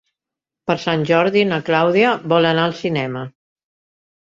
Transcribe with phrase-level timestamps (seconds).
[0.71, 3.25] Per Sant Jordi na Clàudia vol anar al cinema.